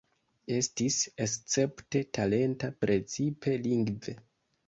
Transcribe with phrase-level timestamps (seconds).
[0.53, 0.95] Estis
[1.25, 4.17] escepte talenta, precipe lingve.